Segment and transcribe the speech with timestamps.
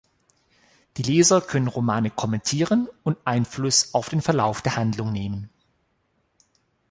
[0.97, 5.51] Die Leser können Romane kommentieren und Einfluss auf den Verlauf der Handlung nehmen.